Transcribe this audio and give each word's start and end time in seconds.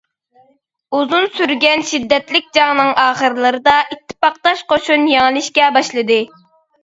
ئۇزۇن 0.99 1.27
سۈرگەن 1.33 1.83
شىددەتلىك 1.89 2.47
جەڭنىڭ 2.59 2.89
ئاخىرلىرىدا 3.03 3.75
ئىتتىپاقداش 3.95 4.63
قوشۇن 4.73 5.05
يېڭىلىشكە 5.13 5.71
باشلىدى. 5.77 6.19